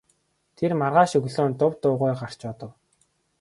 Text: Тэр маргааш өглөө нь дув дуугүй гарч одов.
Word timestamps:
Тэр 0.61 0.71
маргааш 0.79 1.11
өглөө 1.17 1.47
нь 1.49 1.57
дув 1.59 1.73
дуугүй 1.81 2.11
гарч 2.21 2.41
одов. 2.51 2.71